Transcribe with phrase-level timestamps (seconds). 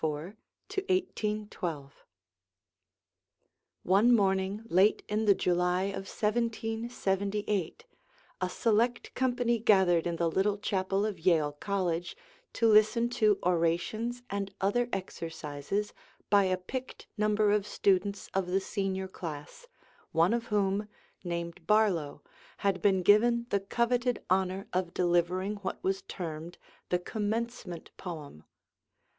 [0.03, 0.23] JOEL BARLOW
[0.77, 1.93] (1754
[3.83, 7.85] 1812) One morning late in the July of 1778,
[8.41, 12.17] a select company gathered in the little chapel of Yale College
[12.53, 15.93] to listen to orations and other exercises
[16.31, 19.67] by a picked number of students of the Senior class,
[20.11, 20.87] one of whom,
[21.23, 22.23] named Barlow,
[22.65, 26.57] had been given the coveted honor of delivering what was termed
[26.89, 28.43] the 'Commencement Poem.'